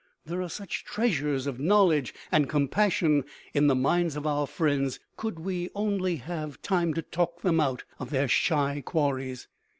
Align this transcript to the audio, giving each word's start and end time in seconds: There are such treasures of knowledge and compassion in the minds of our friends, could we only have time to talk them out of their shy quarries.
There 0.25 0.41
are 0.41 0.49
such 0.49 0.83
treasures 0.83 1.45
of 1.45 1.59
knowledge 1.59 2.11
and 2.31 2.49
compassion 2.49 3.23
in 3.53 3.67
the 3.67 3.75
minds 3.75 4.15
of 4.15 4.25
our 4.25 4.47
friends, 4.47 4.99
could 5.15 5.37
we 5.37 5.69
only 5.75 6.15
have 6.15 6.59
time 6.63 6.95
to 6.95 7.03
talk 7.03 7.41
them 7.41 7.59
out 7.59 7.83
of 7.99 8.09
their 8.09 8.27
shy 8.27 8.81
quarries. 8.83 9.47